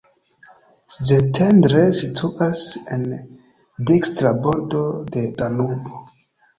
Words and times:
Szentendre 1.07 1.83
situas 1.99 2.65
en 2.97 3.07
dekstra 3.93 4.35
bordo 4.45 4.83
de 5.15 5.31
Danubo. 5.41 6.07